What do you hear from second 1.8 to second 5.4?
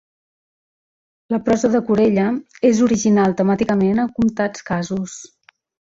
Corella és original temàticament en comtats casos.